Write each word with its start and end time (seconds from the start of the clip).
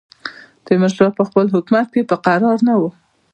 تیمورشاه 0.65 1.11
په 1.17 1.23
خپل 1.29 1.45
حکومت 1.55 1.87
کې 1.93 2.01
پر 2.09 2.17
کراره 2.25 2.59
نه 2.67 2.73
وو. 2.79 2.89